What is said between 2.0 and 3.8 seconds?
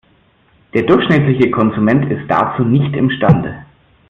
ist dazu nicht imstande.